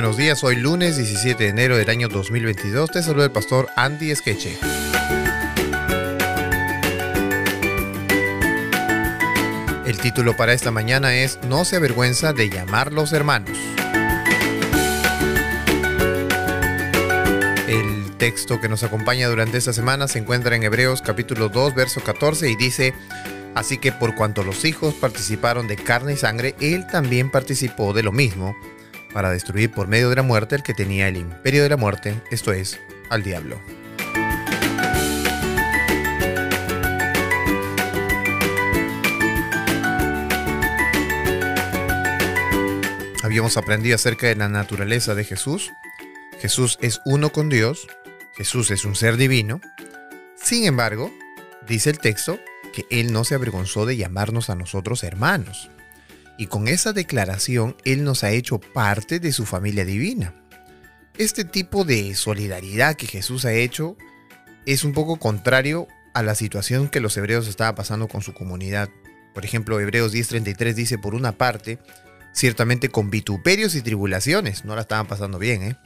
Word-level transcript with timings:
buenos 0.00 0.16
días, 0.16 0.44
hoy 0.44 0.54
lunes 0.54 0.96
17 0.96 1.42
de 1.42 1.50
enero 1.50 1.76
del 1.76 1.90
año 1.90 2.08
2022. 2.08 2.88
Te 2.88 3.02
saluda 3.02 3.24
el 3.24 3.32
pastor 3.32 3.68
Andy 3.74 4.12
Esqueche. 4.12 4.56
El 9.84 9.98
título 9.98 10.36
para 10.36 10.52
esta 10.52 10.70
mañana 10.70 11.16
es 11.16 11.40
No 11.48 11.64
se 11.64 11.74
avergüenza 11.74 12.32
de 12.32 12.48
llamarlos 12.48 13.12
hermanos. 13.12 13.58
El 17.66 18.12
texto 18.18 18.60
que 18.60 18.68
nos 18.68 18.84
acompaña 18.84 19.26
durante 19.26 19.58
esta 19.58 19.72
semana 19.72 20.06
se 20.06 20.20
encuentra 20.20 20.54
en 20.54 20.62
Hebreos 20.62 21.02
capítulo 21.02 21.48
2, 21.48 21.74
verso 21.74 22.00
14 22.04 22.48
y 22.48 22.54
dice, 22.54 22.94
Así 23.56 23.78
que 23.78 23.90
por 23.90 24.14
cuanto 24.14 24.44
los 24.44 24.64
hijos 24.64 24.94
participaron 24.94 25.66
de 25.66 25.74
carne 25.74 26.12
y 26.12 26.16
sangre, 26.16 26.54
él 26.60 26.86
también 26.86 27.32
participó 27.32 27.92
de 27.92 28.04
lo 28.04 28.12
mismo 28.12 28.54
para 29.12 29.30
destruir 29.30 29.70
por 29.70 29.88
medio 29.88 30.10
de 30.10 30.16
la 30.16 30.22
muerte 30.22 30.56
el 30.56 30.62
que 30.62 30.74
tenía 30.74 31.08
el 31.08 31.16
imperio 31.16 31.62
de 31.62 31.68
la 31.68 31.76
muerte, 31.76 32.20
esto 32.30 32.52
es, 32.52 32.78
al 33.10 33.22
diablo. 33.22 33.60
Habíamos 43.22 43.56
aprendido 43.56 43.94
acerca 43.94 44.28
de 44.28 44.36
la 44.36 44.48
naturaleza 44.48 45.14
de 45.14 45.24
Jesús. 45.24 45.72
Jesús 46.40 46.78
es 46.80 47.00
uno 47.04 47.30
con 47.30 47.48
Dios, 47.48 47.86
Jesús 48.34 48.70
es 48.70 48.84
un 48.84 48.94
ser 48.94 49.16
divino. 49.16 49.60
Sin 50.36 50.64
embargo, 50.64 51.12
dice 51.66 51.90
el 51.90 51.98
texto 51.98 52.38
que 52.72 52.86
Él 52.90 53.12
no 53.12 53.24
se 53.24 53.34
avergonzó 53.34 53.84
de 53.84 53.96
llamarnos 53.96 54.50
a 54.50 54.54
nosotros 54.54 55.02
hermanos 55.02 55.70
y 56.38 56.46
con 56.46 56.68
esa 56.68 56.92
declaración 56.92 57.76
Él 57.84 58.04
nos 58.04 58.24
ha 58.24 58.30
hecho 58.30 58.58
parte 58.60 59.20
de 59.20 59.32
su 59.32 59.44
familia 59.44 59.84
divina. 59.84 60.34
Este 61.18 61.44
tipo 61.44 61.84
de 61.84 62.14
solidaridad 62.14 62.94
que 62.94 63.08
Jesús 63.08 63.44
ha 63.44 63.52
hecho 63.52 63.96
es 64.64 64.84
un 64.84 64.92
poco 64.92 65.16
contrario 65.16 65.88
a 66.14 66.22
la 66.22 66.36
situación 66.36 66.88
que 66.88 67.00
los 67.00 67.16
hebreos 67.16 67.48
estaban 67.48 67.74
pasando 67.74 68.06
con 68.06 68.22
su 68.22 68.34
comunidad. 68.34 68.88
Por 69.34 69.44
ejemplo, 69.44 69.80
Hebreos 69.80 70.12
10:33 70.14 70.74
dice, 70.74 70.96
por 70.96 71.14
una 71.14 71.32
parte, 71.32 71.78
ciertamente 72.32 72.88
con 72.88 73.10
vituperios 73.10 73.74
y 73.74 73.82
tribulaciones, 73.82 74.64
no 74.64 74.76
la 74.76 74.82
estaban 74.82 75.06
pasando 75.06 75.38
bien, 75.38 75.62
¿eh? 75.62 75.76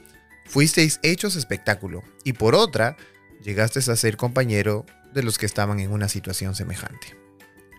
Fuisteis 0.45 0.99
hechos 1.01 1.35
espectáculo, 1.35 2.03
y 2.23 2.33
por 2.33 2.53
otra, 2.53 2.95
llegasteis 3.41 3.89
a 3.89 3.95
ser 3.95 4.17
compañero 4.17 4.85
de 5.13 5.23
los 5.23 5.37
que 5.37 5.45
estaban 5.45 5.79
en 5.79 5.91
una 5.91 6.09
situación 6.09 6.53
semejante. 6.53 7.15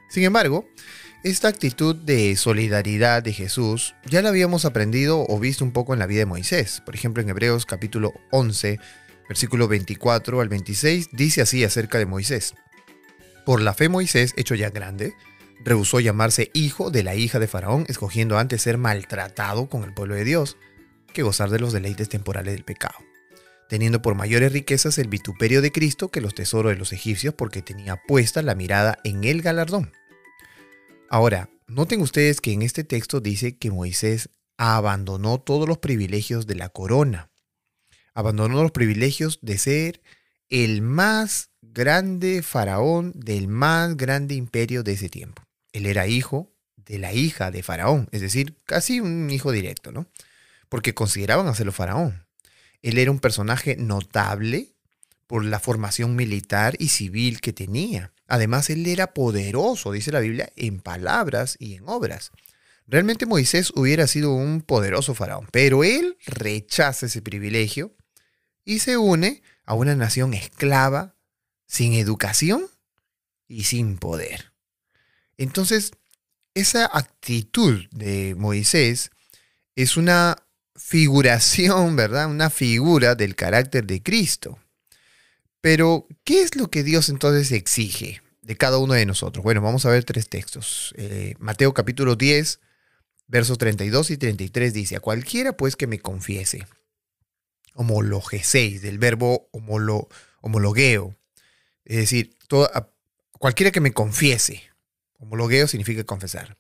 Sin 0.09 0.25
embargo, 0.25 0.67
esta 1.25 1.49
actitud 1.49 1.97
de 1.97 2.37
solidaridad 2.37 3.23
de 3.23 3.33
Jesús 3.33 3.95
ya 4.05 4.21
la 4.21 4.29
habíamos 4.29 4.67
aprendido 4.67 5.25
o 5.27 5.41
visto 5.41 5.65
un 5.65 5.73
poco 5.73 5.95
en 5.95 5.99
la 5.99 6.07
vida 6.07 6.21
de 6.21 6.27
Moisés. 6.27 6.83
Por 6.85 6.95
ejemplo, 6.95 7.23
en 7.23 7.31
Hebreos 7.31 7.65
capítulo 7.65 8.13
11, 8.31 8.79
versículo 9.27 9.67
24 9.67 10.43
al 10.43 10.51
26, 10.51 11.09
dice 11.13 11.41
así 11.41 11.65
acerca 11.65 11.97
de 11.97 12.05
Moisés. 12.05 12.55
Por 13.47 13.63
la 13.63 13.73
fe 13.73 13.89
Moisés, 13.89 14.35
hecho 14.37 14.55
ya 14.55 14.69
grande, 14.69 15.15
rehusó 15.65 15.99
llamarse 15.99 16.51
hijo 16.53 16.91
de 16.91 17.03
la 17.03 17.15
hija 17.15 17.39
de 17.39 17.49
Faraón, 17.49 17.87
escogiendo 17.89 18.39
antes 18.39 18.61
ser 18.61 18.77
maltratado 18.77 19.71
con 19.71 19.85
el 19.85 19.95
pueblo 19.95 20.17
de 20.17 20.25
Dios 20.25 20.59
que 21.15 21.23
gozar 21.23 21.49
de 21.49 21.59
los 21.59 21.73
deleites 21.73 22.11
temporales 22.11 22.53
del 22.53 22.65
pecado, 22.65 22.97
teniendo 23.71 24.03
por 24.03 24.15
mayores 24.15 24.53
riquezas 24.53 24.99
el 24.99 25.09
vituperio 25.09 25.63
de 25.63 25.73
Cristo 25.73 26.11
que 26.11 26.21
los 26.21 26.35
tesoros 26.35 26.73
de 26.73 26.79
los 26.79 26.93
egipcios 26.93 27.33
porque 27.33 27.63
tenía 27.63 27.97
puesta 27.97 28.43
la 28.43 28.55
mirada 28.55 28.99
en 29.05 29.25
el 29.25 29.41
galardón. 29.41 29.91
Ahora, 31.09 31.51
noten 31.67 32.01
ustedes 32.01 32.41
que 32.41 32.53
en 32.53 32.63
este 32.63 32.85
texto 32.85 33.21
dice 33.21 33.57
que 33.57 33.71
Moisés 33.71 34.31
abandonó 34.57 35.41
todos 35.41 35.69
los 35.69 35.79
privilegios 35.79 36.47
de 36.47 36.55
la 36.55 36.69
corona. 36.69 37.31
Abandonó 38.15 38.63
los 38.63 38.73
privilegios 38.73 39.39
de 39.43 39.59
ser 39.59 40.03
el 40.49 40.83
más 40.83 41.51
grande 41.61 42.43
faraón 42.43 43.13
del 43.15 43.49
más 43.49 43.97
grande 43.97 44.35
imperio 44.35 44.83
de 44.83 44.93
ese 44.93 45.09
tiempo. 45.09 45.43
Él 45.73 45.87
era 45.87 46.07
hijo 46.07 46.53
de 46.77 46.99
la 46.99 47.13
hija 47.13 47.51
de 47.51 47.63
faraón, 47.63 48.09
es 48.13 48.21
decir, 48.21 48.57
casi 48.65 49.01
un 49.01 49.31
hijo 49.31 49.51
directo, 49.51 49.91
¿no? 49.91 50.07
Porque 50.69 50.95
consideraban 50.95 51.49
hacerlo 51.49 51.73
faraón. 51.73 52.27
Él 52.83 52.99
era 52.99 53.11
un 53.11 53.19
personaje 53.19 53.77
notable 53.77 54.75
por 55.27 55.45
la 55.45 55.59
formación 55.59 56.15
militar 56.15 56.77
y 56.79 56.89
civil 56.89 57.41
que 57.41 57.53
tenía. 57.53 58.14
Además, 58.27 58.71
él 58.71 58.87
era 58.87 59.13
poderoso, 59.13 59.93
dice 59.93 60.13
la 60.13 60.21
Biblia, 60.21 60.51
en 60.57 60.81
palabras 60.81 61.57
y 61.59 61.75
en 61.75 61.89
obras. 61.89 62.31
Realmente 62.87 63.27
Moisés 63.27 63.73
hubiera 63.75 64.07
sido 64.07 64.33
un 64.33 64.61
poderoso 64.61 65.15
faraón, 65.15 65.49
pero 65.51 65.85
él 65.85 66.19
rechaza 66.27 67.07
ese 67.07 67.23
privilegio 67.23 67.95
y 68.65 68.81
se 68.81 68.97
une 68.97 69.43
a 69.65 69.75
una 69.75 69.95
nación 69.95 70.35
esclava, 70.35 71.15
sin 71.67 71.95
educación 71.95 72.67
y 73.49 73.65
sin 73.65 73.97
poder. 73.97 74.53
Entonces, 75.39 75.93
esa 76.55 76.89
actitud 76.93 77.85
de 77.91 78.35
Moisés 78.37 79.11
es 79.75 79.97
una 79.97 80.37
figuración, 80.77 81.97
¿verdad? 81.97 82.29
Una 82.29 82.51
figura 82.51 83.15
del 83.15 83.35
carácter 83.35 83.87
de 83.87 84.03
Cristo. 84.03 84.59
Pero, 85.65 86.07
¿qué 86.25 86.43
es 86.43 86.57
lo 86.57 86.69
que 86.71 86.83
Dios 86.83 87.09
entonces 87.09 87.51
exige 87.51 88.21
de 88.43 88.55
cada 88.55 88.77
uno 88.77 88.93
de 88.93 89.07
nosotros? 89.07 89.43
Bueno, 89.43 89.63
vamos 89.63 89.87
a 89.87 89.89
ver 89.89 90.05
tres 90.05 90.29
textos. 90.29 90.93
Eh, 90.99 91.37
Mateo 91.39 91.73
capítulo 91.73 92.17
10, 92.17 92.61
versos 93.29 93.57
32 93.57 94.11
y 94.11 94.19
33 94.19 94.75
dice, 94.75 94.97
a 94.97 95.01
cualquiera 95.01 95.57
pues 95.57 95.75
que 95.75 95.87
me 95.87 96.01
confiese, 96.01 96.67
homologeseis, 97.73 98.83
del 98.83 98.99
verbo 98.99 99.49
homolo, 99.53 100.11
homologueo, 100.43 101.17
es 101.87 101.97
decir, 101.97 102.37
cualquiera 103.39 103.73
que 103.73 103.81
me 103.81 103.95
confiese, 103.95 104.65
homologueo 105.19 105.67
significa 105.67 106.05
confesar. 106.05 106.59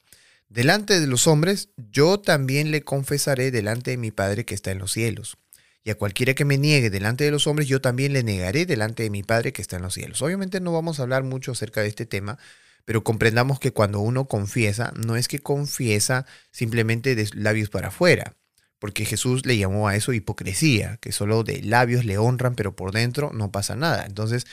Delante 0.49 0.99
de 0.99 1.07
los 1.07 1.27
hombres, 1.27 1.69
yo 1.77 2.21
también 2.21 2.71
le 2.71 2.85
confesaré 2.85 3.51
delante 3.51 3.91
de 3.91 3.99
mi 3.99 4.13
Padre 4.13 4.47
que 4.47 4.55
está 4.55 4.71
en 4.71 4.79
los 4.79 4.93
cielos 4.93 5.37
y 5.85 5.91
a 5.91 5.97
cualquiera 5.97 6.35
que 6.35 6.47
me 6.47 6.57
niegue 6.57 6.89
delante 6.89 7.25
de 7.25 7.31
los 7.31 7.47
hombres, 7.47 7.69
yo 7.69 7.83
también 7.83 8.15
le 8.15 8.23
negaré 8.23 8.65
delante 8.65 9.03
de 9.03 9.11
mi 9.11 9.23
Padre 9.23 9.53
que 9.53 9.61
está 9.61 9.77
en 9.77 9.83
los 9.83 9.93
cielos. 9.93 10.23
Obviamente 10.23 10.61
no 10.61 10.73
vamos 10.73 10.99
a 10.99 11.03
hablar 11.03 11.25
mucho 11.25 11.53
acerca 11.53 11.83
de 11.83 11.89
este 11.89 12.07
tema, 12.07 12.39
pero 12.87 13.05
comprendamos 13.05 13.61
que 13.61 13.73
cuando 13.73 14.01
uno 14.01 14.27
confiesa, 14.27 14.93
no 14.97 15.17
es 15.17 15.29
que 15.29 15.41
confiesa 15.41 16.25
simplemente 16.51 17.15
de 17.15 17.29
labios 17.35 17.69
para 17.69 17.89
afuera, 17.89 18.35
porque 18.79 19.05
Jesús 19.05 19.45
le 19.45 19.59
llamó 19.59 19.87
a 19.87 19.95
eso 19.95 20.15
hipocresía, 20.15 20.97
que 21.03 21.13
solo 21.13 21.45
de 21.45 21.63
labios 21.63 22.07
le 22.07 22.17
honran, 22.17 22.55
pero 22.55 22.75
por 22.75 22.93
dentro 22.93 23.31
no 23.35 23.53
pasa 23.53 23.77
nada. 23.77 24.07
Entonces, 24.07 24.47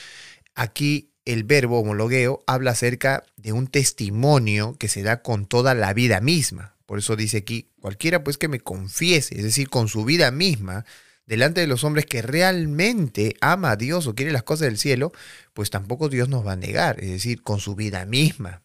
aquí 0.54 1.12
el 1.24 1.44
verbo 1.44 1.80
homologueo 1.80 2.42
habla 2.46 2.72
acerca 2.72 3.24
de 3.36 3.52
un 3.52 3.68
testimonio 3.68 4.76
que 4.78 4.88
se 4.88 5.02
da 5.02 5.22
con 5.22 5.46
toda 5.46 5.74
la 5.74 5.94
vida 5.94 6.20
misma. 6.20 6.76
Por 6.84 6.98
eso 6.98 7.16
dice 7.16 7.38
aquí, 7.38 7.70
cualquiera 7.80 8.22
pues 8.22 8.36
que 8.36 8.48
me 8.48 8.60
confiese, 8.60 9.36
es 9.36 9.44
decir, 9.44 9.70
con 9.70 9.88
su 9.88 10.04
vida 10.04 10.30
misma, 10.30 10.84
delante 11.26 11.60
de 11.60 11.66
los 11.66 11.84
hombres 11.84 12.06
que 12.06 12.22
realmente 12.22 13.36
ama 13.40 13.72
a 13.72 13.76
Dios 13.76 14.06
o 14.06 14.14
quiere 14.14 14.32
las 14.32 14.42
cosas 14.42 14.66
del 14.66 14.78
cielo, 14.78 15.12
pues 15.54 15.70
tampoco 15.70 16.08
Dios 16.08 16.28
nos 16.28 16.46
va 16.46 16.52
a 16.52 16.56
negar, 16.56 17.02
es 17.02 17.10
decir, 17.10 17.42
con 17.42 17.60
su 17.60 17.74
vida 17.74 18.04
misma. 18.04 18.62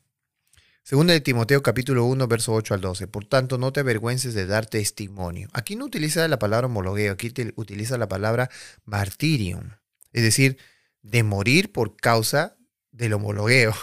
Segunda 0.84 1.14
de 1.14 1.20
Timoteo 1.20 1.62
capítulo 1.62 2.06
1, 2.06 2.28
verso 2.28 2.54
8 2.54 2.74
al 2.74 2.82
12. 2.82 3.08
Por 3.08 3.26
tanto, 3.26 3.58
no 3.58 3.74
te 3.74 3.82
avergüences 3.82 4.34
de 4.34 4.46
dar 4.46 4.68
testimonio. 4.68 5.50
Aquí 5.52 5.76
no 5.76 5.84
utiliza 5.84 6.26
la 6.30 6.40
palabra 6.40 6.68
homologueo, 6.68 7.12
aquí 7.12 7.34
utiliza 7.56 7.98
la 7.98 8.08
palabra 8.08 8.50
martirium, 8.86 9.72
es 10.14 10.24
decir, 10.24 10.58
de 11.02 11.24
morir 11.24 11.74
por 11.74 11.98
causa 11.98 12.56
del 12.92 13.14
homologueo. 13.14 13.74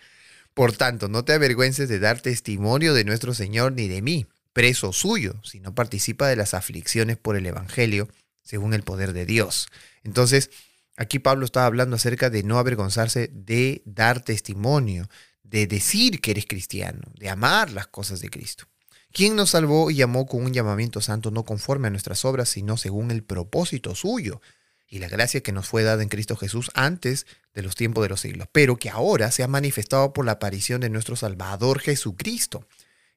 por 0.54 0.72
tanto, 0.72 1.08
no 1.08 1.24
te 1.24 1.32
avergüences 1.32 1.88
de 1.88 2.00
dar 2.00 2.20
testimonio 2.20 2.92
de 2.92 3.04
nuestro 3.04 3.34
Señor 3.34 3.72
ni 3.72 3.86
de 3.86 4.02
mí 4.02 4.26
preso 4.58 4.92
suyo, 4.92 5.40
sino 5.44 5.72
participa 5.72 6.26
de 6.26 6.34
las 6.34 6.52
aflicciones 6.52 7.16
por 7.16 7.36
el 7.36 7.46
Evangelio 7.46 8.08
según 8.48 8.72
el 8.72 8.82
poder 8.82 9.12
de 9.12 9.26
Dios. 9.26 9.68
Entonces, 10.04 10.50
aquí 10.96 11.18
Pablo 11.18 11.44
estaba 11.44 11.66
hablando 11.66 11.96
acerca 11.96 12.30
de 12.30 12.42
no 12.42 12.58
avergonzarse 12.58 13.28
de 13.30 13.82
dar 13.84 14.24
testimonio, 14.24 15.06
de 15.42 15.66
decir 15.66 16.22
que 16.22 16.30
eres 16.30 16.46
cristiano, 16.46 17.02
de 17.18 17.28
amar 17.28 17.70
las 17.70 17.88
cosas 17.88 18.20
de 18.20 18.30
Cristo. 18.30 18.64
¿Quién 19.12 19.36
nos 19.36 19.50
salvó 19.50 19.90
y 19.90 19.96
llamó 19.96 20.24
con 20.26 20.44
un 20.46 20.54
llamamiento 20.54 21.02
santo 21.02 21.30
no 21.30 21.44
conforme 21.44 21.88
a 21.88 21.90
nuestras 21.90 22.24
obras, 22.24 22.48
sino 22.48 22.78
según 22.78 23.10
el 23.10 23.22
propósito 23.22 23.94
suyo 23.94 24.40
y 24.88 24.98
la 24.98 25.08
gracia 25.08 25.42
que 25.42 25.52
nos 25.52 25.68
fue 25.68 25.82
dada 25.82 26.02
en 26.02 26.08
Cristo 26.08 26.34
Jesús 26.34 26.70
antes 26.72 27.26
de 27.52 27.60
los 27.60 27.74
tiempos 27.74 28.02
de 28.02 28.08
los 28.08 28.22
siglos, 28.22 28.48
pero 28.50 28.78
que 28.78 28.88
ahora 28.88 29.30
se 29.30 29.42
ha 29.42 29.48
manifestado 29.48 30.14
por 30.14 30.24
la 30.24 30.32
aparición 30.32 30.80
de 30.80 30.88
nuestro 30.88 31.16
Salvador 31.16 31.80
Jesucristo, 31.80 32.66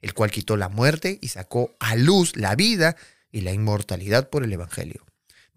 el 0.02 0.14
cual 0.14 0.30
quitó 0.30 0.58
la 0.58 0.68
muerte 0.68 1.20
y 1.22 1.30
sacó 1.30 1.74
a 1.80 1.96
luz 1.96 2.36
la 2.36 2.56
vida 2.56 2.98
y 3.32 3.42
la 3.42 3.54
inmortalidad 3.54 4.30
por 4.30 4.44
el 4.44 4.52
Evangelio, 4.52 5.06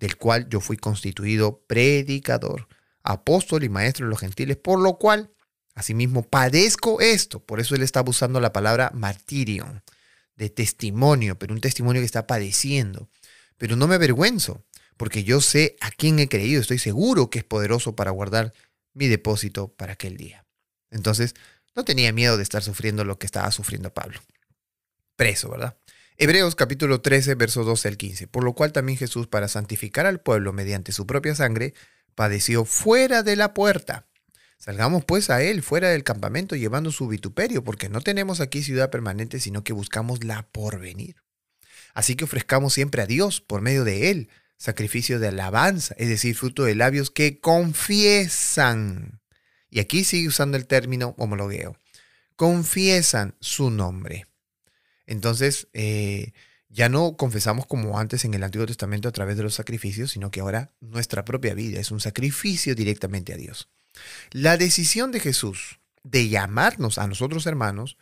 del 0.04 0.18
cual 0.18 0.46
yo 0.50 0.60
fui 0.60 0.76
constituido 0.76 1.64
predicador, 1.66 2.68
apóstol 3.02 3.64
y 3.64 3.70
maestro 3.70 4.04
de 4.04 4.10
los 4.10 4.20
gentiles, 4.20 4.58
por 4.58 4.78
lo 4.78 4.98
cual 4.98 5.30
asimismo 5.74 6.28
padezco 6.28 7.00
esto. 7.00 7.40
Por 7.40 7.58
eso 7.58 7.74
él 7.74 7.80
está 7.80 8.04
usando 8.06 8.38
la 8.38 8.52
palabra 8.52 8.90
martirio, 8.92 9.82
de 10.36 10.50
testimonio, 10.50 11.38
pero 11.38 11.54
un 11.54 11.60
testimonio 11.62 12.02
que 12.02 12.06
está 12.06 12.26
padeciendo. 12.26 13.08
pero 13.56 13.76
no 13.76 13.86
me 13.86 13.94
avergüenzo, 13.94 14.62
porque 14.98 15.24
yo 15.24 15.40
sé 15.40 15.76
a 15.80 15.90
quién 15.90 16.18
he 16.18 16.28
creído, 16.28 16.60
estoy 16.60 16.78
seguro 16.78 17.30
que 17.30 17.38
es 17.38 17.44
poderoso 17.44 17.96
para 17.96 18.10
guardar 18.10 18.52
mi 18.92 19.06
depósito 19.06 19.68
para 19.68 19.94
aquel 19.94 20.18
día. 20.18 20.44
Entonces, 20.90 21.34
no 21.74 21.84
tenía 21.86 22.12
miedo 22.12 22.36
de 22.36 22.42
estar 22.42 22.62
sufriendo 22.62 23.06
lo 23.06 23.18
que 23.18 23.24
estaba 23.24 23.50
sufriendo 23.52 23.94
Pablo. 23.94 24.20
Preso, 25.16 25.48
¿verdad? 25.48 25.78
Hebreos 26.16 26.54
capítulo 26.54 27.00
13, 27.00 27.34
versos 27.34 27.66
12 27.66 27.88
al 27.88 27.96
15. 27.96 28.28
Por 28.28 28.44
lo 28.44 28.54
cual 28.54 28.72
también 28.72 28.98
Jesús, 28.98 29.26
para 29.26 29.48
santificar 29.48 30.06
al 30.06 30.20
pueblo 30.20 30.52
mediante 30.52 30.92
su 30.92 31.06
propia 31.06 31.34
sangre, 31.34 31.74
padeció 32.14 32.64
fuera 32.64 33.22
de 33.22 33.34
la 33.36 33.52
puerta. 33.54 34.06
Salgamos 34.56 35.04
pues 35.04 35.28
a 35.28 35.42
él 35.42 35.62
fuera 35.62 35.90
del 35.90 36.04
campamento 36.04 36.54
llevando 36.56 36.92
su 36.92 37.08
vituperio, 37.08 37.64
porque 37.64 37.88
no 37.88 38.00
tenemos 38.00 38.40
aquí 38.40 38.62
ciudad 38.62 38.90
permanente, 38.90 39.40
sino 39.40 39.64
que 39.64 39.72
buscamos 39.72 40.22
la 40.24 40.46
porvenir. 40.46 41.16
Así 41.94 42.14
que 42.14 42.24
ofrezcamos 42.24 42.72
siempre 42.72 43.02
a 43.02 43.06
Dios, 43.06 43.40
por 43.40 43.60
medio 43.60 43.84
de 43.84 44.10
él, 44.10 44.28
sacrificio 44.56 45.18
de 45.18 45.28
alabanza, 45.28 45.94
es 45.98 46.08
decir, 46.08 46.36
fruto 46.36 46.64
de 46.64 46.76
labios 46.76 47.10
que 47.10 47.40
confiesan 47.40 49.20
y 49.74 49.80
aquí 49.80 50.04
sigue 50.04 50.28
usando 50.28 50.56
el 50.56 50.66
término 50.68 51.16
homologueo, 51.18 51.76
confiesan 52.36 53.34
su 53.40 53.70
nombre. 53.70 54.28
Entonces, 55.06 55.68
eh, 55.72 56.32
ya 56.68 56.88
no 56.88 57.16
confesamos 57.16 57.66
como 57.66 57.98
antes 57.98 58.24
en 58.24 58.34
el 58.34 58.42
Antiguo 58.42 58.66
Testamento 58.66 59.08
a 59.08 59.12
través 59.12 59.36
de 59.36 59.42
los 59.42 59.54
sacrificios, 59.54 60.10
sino 60.10 60.30
que 60.30 60.40
ahora 60.40 60.72
nuestra 60.80 61.24
propia 61.24 61.54
vida 61.54 61.80
es 61.80 61.90
un 61.90 62.00
sacrificio 62.00 62.74
directamente 62.74 63.32
a 63.32 63.36
Dios. 63.36 63.68
La 64.32 64.56
decisión 64.56 65.12
de 65.12 65.20
Jesús 65.20 65.78
de 66.02 66.28
llamarnos 66.28 66.98
a 66.98 67.06
nosotros 67.06 67.46
hermanos 67.46 67.96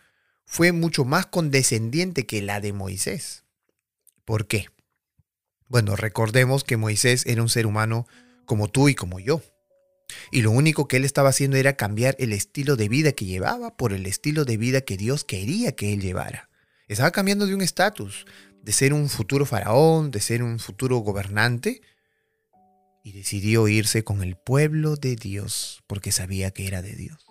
fue 0.44 0.72
mucho 0.72 1.04
más 1.04 1.26
condescendiente 1.26 2.26
que 2.26 2.42
la 2.42 2.60
de 2.60 2.72
Moisés. 2.72 3.44
¿Por 4.24 4.46
qué? 4.46 4.68
Bueno, 5.68 5.96
recordemos 5.96 6.64
que 6.64 6.76
Moisés 6.76 7.24
era 7.26 7.42
un 7.42 7.48
ser 7.48 7.66
humano 7.66 8.06
como 8.44 8.68
tú 8.68 8.88
y 8.88 8.94
como 8.94 9.20
yo. 9.20 9.42
Y 10.30 10.42
lo 10.42 10.50
único 10.50 10.88
que 10.88 10.98
él 10.98 11.04
estaba 11.04 11.30
haciendo 11.30 11.56
era 11.56 11.76
cambiar 11.76 12.16
el 12.18 12.32
estilo 12.32 12.76
de 12.76 12.88
vida 12.88 13.12
que 13.12 13.24
llevaba 13.24 13.76
por 13.76 13.92
el 13.92 14.06
estilo 14.06 14.44
de 14.44 14.56
vida 14.56 14.82
que 14.82 14.96
Dios 14.96 15.24
quería 15.24 15.72
que 15.72 15.92
él 15.92 16.00
llevara. 16.00 16.50
Estaba 16.88 17.10
cambiando 17.10 17.46
de 17.46 17.54
un 17.54 17.62
estatus, 17.62 18.26
de 18.62 18.72
ser 18.72 18.92
un 18.92 19.08
futuro 19.08 19.46
faraón, 19.46 20.10
de 20.10 20.20
ser 20.20 20.42
un 20.42 20.58
futuro 20.58 20.98
gobernante, 20.98 21.80
y 23.04 23.12
decidió 23.12 23.66
irse 23.68 24.04
con 24.04 24.22
el 24.22 24.36
pueblo 24.36 24.96
de 24.96 25.16
Dios 25.16 25.82
porque 25.86 26.12
sabía 26.12 26.52
que 26.52 26.66
era 26.66 26.82
de 26.82 26.94
Dios. 26.94 27.26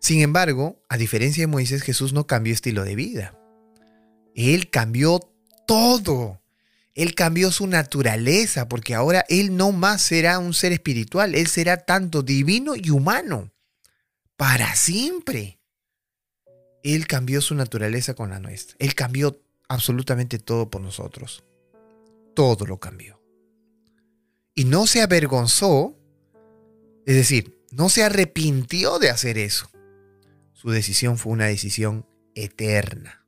Sin 0.00 0.20
embargo, 0.20 0.82
a 0.88 0.96
diferencia 0.96 1.42
de 1.42 1.46
Moisés, 1.46 1.82
Jesús 1.82 2.12
no 2.12 2.26
cambió 2.26 2.52
estilo 2.52 2.84
de 2.84 2.94
vida. 2.94 3.38
Él 4.34 4.68
cambió 4.68 5.20
todo. 5.66 6.42
Él 6.94 7.14
cambió 7.14 7.50
su 7.50 7.66
naturaleza 7.66 8.68
porque 8.68 8.94
ahora 8.94 9.24
Él 9.28 9.56
no 9.56 9.72
más 9.72 10.02
será 10.02 10.38
un 10.38 10.54
ser 10.54 10.72
espiritual, 10.72 11.34
Él 11.34 11.46
será 11.46 11.78
tanto 11.78 12.22
divino 12.22 12.74
y 12.76 12.90
humano, 12.90 13.52
para 14.36 14.74
siempre. 14.76 15.58
Él 16.84 17.06
cambió 17.06 17.40
su 17.40 17.54
naturaleza 17.54 18.14
con 18.14 18.30
la 18.30 18.38
nuestra. 18.38 18.76
Él 18.78 18.94
cambió 18.94 19.40
absolutamente 19.68 20.38
todo 20.38 20.70
por 20.70 20.82
nosotros. 20.82 21.42
Todo 22.34 22.66
lo 22.66 22.78
cambió. 22.78 23.20
Y 24.54 24.66
no 24.66 24.86
se 24.86 25.00
avergonzó, 25.00 25.96
es 27.06 27.16
decir, 27.16 27.58
no 27.72 27.88
se 27.88 28.04
arrepintió 28.04 28.98
de 28.98 29.10
hacer 29.10 29.38
eso. 29.38 29.70
Su 30.52 30.70
decisión 30.70 31.18
fue 31.18 31.32
una 31.32 31.46
decisión 31.46 32.06
eterna. 32.34 33.26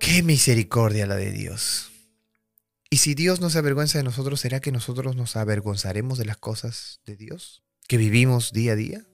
Qué 0.00 0.22
misericordia 0.22 1.06
la 1.06 1.16
de 1.16 1.32
Dios. 1.32 1.90
Y 2.90 2.96
si 2.98 3.14
Dios 3.14 3.40
no 3.40 3.50
se 3.50 3.58
avergüenza 3.58 3.98
de 3.98 4.04
nosotros, 4.04 4.40
¿será 4.40 4.60
que 4.60 4.72
nosotros 4.72 5.16
nos 5.16 5.36
avergonzaremos 5.36 6.16
de 6.18 6.24
las 6.24 6.38
cosas 6.38 7.00
de 7.04 7.16
Dios 7.16 7.62
que 7.86 7.98
vivimos 7.98 8.52
día 8.52 8.72
a 8.72 8.76
día? 8.76 9.07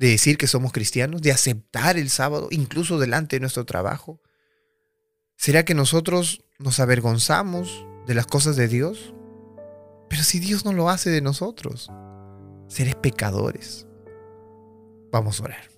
De 0.00 0.08
decir 0.08 0.36
que 0.36 0.48
somos 0.48 0.72
cristianos, 0.72 1.22
de 1.22 1.30
aceptar 1.30 1.96
el 1.96 2.10
sábado, 2.10 2.48
incluso 2.50 2.98
delante 2.98 3.36
de 3.36 3.40
nuestro 3.40 3.64
trabajo. 3.64 4.20
¿Será 5.36 5.64
que 5.64 5.74
nosotros 5.74 6.42
nos 6.58 6.80
avergonzamos 6.80 7.86
de 8.06 8.14
las 8.14 8.26
cosas 8.26 8.56
de 8.56 8.66
Dios? 8.66 9.14
Pero 10.08 10.24
si 10.24 10.40
Dios 10.40 10.64
no 10.64 10.72
lo 10.72 10.90
hace 10.90 11.10
de 11.10 11.20
nosotros, 11.20 11.90
seres 12.66 12.96
pecadores. 12.96 13.86
Vamos 15.12 15.40
a 15.40 15.44
orar. 15.44 15.70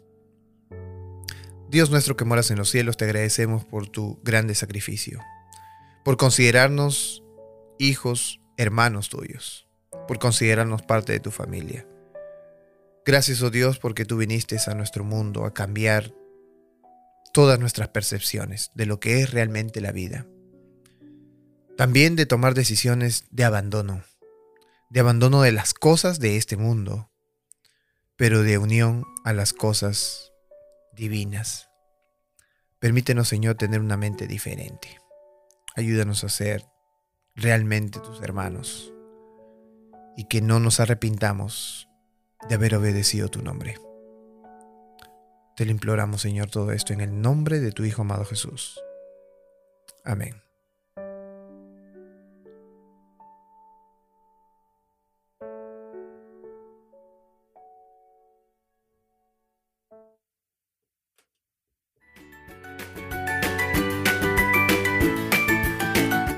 Dios 1.68 1.90
nuestro 1.90 2.16
que 2.16 2.24
moras 2.24 2.50
en 2.50 2.58
los 2.58 2.70
cielos, 2.70 2.96
te 2.96 3.06
agradecemos 3.06 3.64
por 3.64 3.88
tu 3.88 4.20
grande 4.22 4.54
sacrificio, 4.54 5.20
por 6.04 6.16
considerarnos 6.16 7.24
hijos, 7.78 8.40
hermanos 8.56 9.08
tuyos, 9.08 9.66
por 10.06 10.18
considerarnos 10.18 10.82
parte 10.82 11.12
de 11.12 11.20
tu 11.20 11.30
familia. 11.30 11.86
Gracias, 13.04 13.42
oh 13.42 13.50
Dios, 13.50 13.80
porque 13.80 14.04
tú 14.04 14.16
viniste 14.16 14.58
a 14.64 14.74
nuestro 14.74 15.02
mundo 15.02 15.44
a 15.44 15.52
cambiar 15.52 16.14
todas 17.32 17.58
nuestras 17.58 17.88
percepciones 17.88 18.70
de 18.74 18.86
lo 18.86 19.00
que 19.00 19.22
es 19.22 19.32
realmente 19.32 19.80
la 19.80 19.90
vida. 19.90 20.26
También 21.76 22.14
de 22.14 22.26
tomar 22.26 22.54
decisiones 22.54 23.24
de 23.30 23.42
abandono, 23.42 24.04
de 24.88 25.00
abandono 25.00 25.42
de 25.42 25.50
las 25.50 25.74
cosas 25.74 26.20
de 26.20 26.36
este 26.36 26.56
mundo, 26.56 27.10
pero 28.14 28.42
de 28.42 28.58
unión 28.58 29.04
a 29.24 29.32
las 29.32 29.52
cosas 29.52 30.32
divinas. 30.92 31.70
Permítenos, 32.78 33.26
Señor, 33.26 33.56
tener 33.56 33.80
una 33.80 33.96
mente 33.96 34.28
diferente. 34.28 35.00
Ayúdanos 35.74 36.22
a 36.22 36.28
ser 36.28 36.64
realmente 37.34 37.98
tus 37.98 38.20
hermanos 38.22 38.92
y 40.16 40.28
que 40.28 40.40
no 40.40 40.60
nos 40.60 40.78
arrepintamos 40.78 41.88
de 42.48 42.54
haber 42.54 42.74
obedecido 42.74 43.28
tu 43.28 43.42
nombre. 43.42 43.76
Te 45.56 45.64
lo 45.64 45.70
imploramos, 45.70 46.22
Señor, 46.22 46.50
todo 46.50 46.72
esto 46.72 46.92
en 46.92 47.00
el 47.00 47.20
nombre 47.20 47.60
de 47.60 47.72
tu 47.72 47.84
Hijo 47.84 48.02
amado 48.02 48.24
Jesús. 48.24 48.80
Amén. 50.04 50.42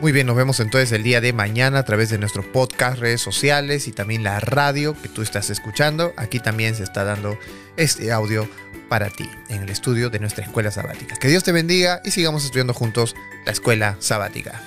Muy 0.05 0.13
bien, 0.13 0.27
nos 0.27 0.37
vemos 0.37 0.61
entonces 0.61 0.93
el 0.93 1.03
día 1.03 1.23
de 1.23 1.33
mañana 1.33 1.79
a 1.79 1.83
través 1.83 2.11
de 2.11 2.19
nuestro 2.19 2.43
podcast, 2.53 2.99
redes 2.99 3.23
sociales 3.23 3.89
y 3.89 3.93
también 3.93 4.23
la 4.23 4.39
radio 4.39 4.95
que 5.01 5.09
tú 5.09 5.23
estás 5.23 5.49
escuchando. 5.49 6.13
Aquí 6.19 6.41
también 6.41 6.75
se 6.75 6.83
está 6.83 7.05
dando 7.05 7.39
este 7.79 8.13
audio 8.13 8.47
para 8.91 9.09
ti 9.09 9.27
en 9.49 9.63
el 9.63 9.71
estudio 9.71 10.11
de 10.11 10.19
nuestra 10.19 10.45
escuela 10.45 10.71
sabática. 10.71 11.17
Que 11.17 11.29
Dios 11.29 11.43
te 11.43 11.53
bendiga 11.53 12.03
y 12.05 12.11
sigamos 12.11 12.45
estudiando 12.45 12.75
juntos 12.75 13.17
la 13.47 13.53
escuela 13.53 13.97
sabática. 13.99 14.61